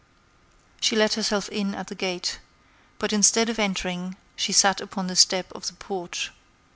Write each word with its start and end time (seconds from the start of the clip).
She 0.79 0.95
let 0.95 1.13
herself 1.13 1.47
in 1.49 1.75
at 1.75 1.85
the 1.85 1.93
gate, 1.93 2.39
but 2.97 3.13
instead 3.13 3.49
of 3.49 3.59
entering 3.59 4.17
she 4.35 4.51
sat 4.51 4.81
upon 4.81 5.05
the 5.05 5.15
step 5.15 5.51
of 5.51 5.67
the 5.67 5.73
porch. 5.73 6.31